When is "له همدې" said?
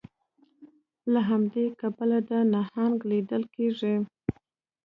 1.11-1.65